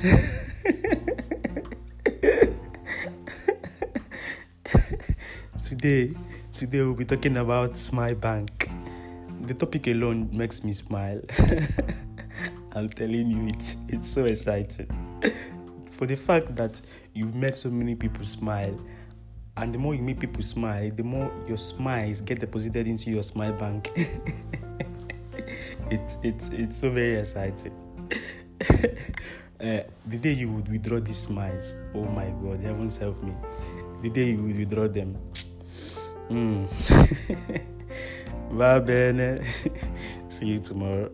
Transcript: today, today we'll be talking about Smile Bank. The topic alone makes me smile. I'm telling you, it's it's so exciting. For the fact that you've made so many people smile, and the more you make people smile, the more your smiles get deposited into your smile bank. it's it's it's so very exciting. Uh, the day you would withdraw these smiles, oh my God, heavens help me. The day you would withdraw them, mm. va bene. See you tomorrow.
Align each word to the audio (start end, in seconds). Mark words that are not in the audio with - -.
today, 5.60 6.14
today 6.54 6.80
we'll 6.80 6.94
be 6.94 7.04
talking 7.04 7.36
about 7.36 7.76
Smile 7.76 8.14
Bank. 8.14 8.70
The 9.42 9.52
topic 9.52 9.88
alone 9.88 10.30
makes 10.32 10.64
me 10.64 10.72
smile. 10.72 11.20
I'm 12.72 12.88
telling 12.88 13.28
you, 13.28 13.48
it's 13.48 13.76
it's 13.88 14.08
so 14.08 14.24
exciting. 14.24 14.88
For 15.90 16.06
the 16.06 16.16
fact 16.16 16.56
that 16.56 16.80
you've 17.12 17.34
made 17.34 17.54
so 17.54 17.68
many 17.68 17.94
people 17.94 18.24
smile, 18.24 18.78
and 19.58 19.74
the 19.74 19.78
more 19.78 19.94
you 19.94 20.00
make 20.00 20.18
people 20.18 20.42
smile, 20.42 20.90
the 20.90 21.04
more 21.04 21.30
your 21.46 21.58
smiles 21.58 22.22
get 22.22 22.40
deposited 22.40 22.88
into 22.88 23.10
your 23.10 23.22
smile 23.22 23.52
bank. 23.52 23.90
it's 25.90 26.16
it's 26.22 26.48
it's 26.48 26.78
so 26.78 26.88
very 26.88 27.18
exciting. 27.18 27.74
Uh, 29.60 29.82
the 30.06 30.18
day 30.18 30.32
you 30.32 30.50
would 30.52 30.68
withdraw 30.68 31.00
these 31.00 31.18
smiles, 31.18 31.76
oh 31.94 32.04
my 32.04 32.30
God, 32.42 32.60
heavens 32.60 32.96
help 32.96 33.22
me. 33.22 33.34
The 34.02 34.10
day 34.10 34.30
you 34.30 34.42
would 34.42 34.56
withdraw 34.56 34.88
them, 34.88 35.16
mm. 36.30 36.66
va 38.52 38.80
bene. 38.80 39.38
See 40.28 40.46
you 40.46 40.60
tomorrow. 40.60 41.10